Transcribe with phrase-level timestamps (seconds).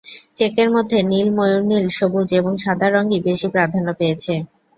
[0.37, 4.33] চেকের মধ্যে নীল, ময়ূর নীল, সবুজ এবং সাদা রঙই বেশি প্রাধান্য পেয়েছে।